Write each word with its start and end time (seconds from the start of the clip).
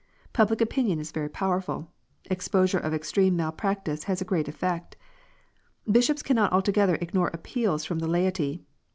Public 0.33 0.61
opinion 0.61 0.99
is 0.99 1.11
very 1.11 1.29
powerful. 1.29 1.91
Exposure 2.25 2.79
of 2.79 2.91
extreme 2.91 3.35
mal 3.35 3.51
practice 3.51 4.05
has 4.05 4.19
a 4.19 4.25
great 4.25 4.47
effect. 4.47 4.97
Bishops 5.87 6.23
cannot 6.23 6.51
altogether 6.51 6.95
ignore 6.95 7.27
appeals 7.31 7.85
from 7.85 7.99
the 7.99 8.07
laity. 8.07 8.63